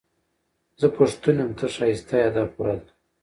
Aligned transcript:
زه 0.79 0.87
پښتون 0.97 1.37
يم، 1.43 1.51
ته 1.59 1.65
ښايسته 1.75 2.15
يې، 2.21 2.29
دا 2.35 2.43
پوره 2.53 2.75
ده 2.83 2.89